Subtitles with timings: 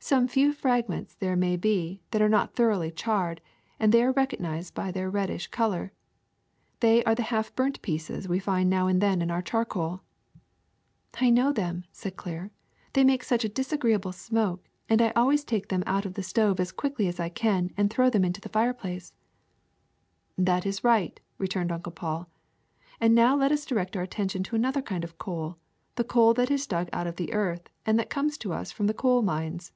[0.00, 3.40] Some few fragments there may be that are not thoroughly charred,
[3.80, 5.92] and they are recognized by their reddish color.
[6.78, 10.02] They are the half burnt pieces we find now and then in our charcoal."
[11.14, 12.52] ^'I know them," said Claire,
[12.94, 16.60] ^Hhey make such a disagreeable smoke; and I always take them out of the stove
[16.60, 19.12] as quickly as I can and throw them into the fireplace."
[20.38, 22.30] ''That is right, ''returned Uncle Paul.
[23.00, 25.58] ''And now let us direct our attention to another kind of coal,
[25.96, 28.86] the coal that is dug out of the earth and that comes to us from
[28.86, 29.72] the coal mines.